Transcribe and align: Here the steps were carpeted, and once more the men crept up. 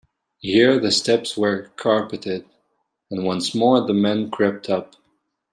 Here 0.39 0.79
the 0.79 0.89
steps 0.91 1.37
were 1.37 1.69
carpeted, 1.75 2.45
and 3.11 3.23
once 3.23 3.53
more 3.53 3.85
the 3.85 3.93
men 3.93 4.31
crept 4.31 4.67
up. 4.67 4.95